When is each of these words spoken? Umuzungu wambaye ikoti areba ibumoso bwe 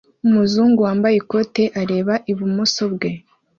Umuzungu 0.27 0.79
wambaye 0.87 1.15
ikoti 1.21 1.63
areba 1.81 2.13
ibumoso 2.31 2.83
bwe 2.93 3.11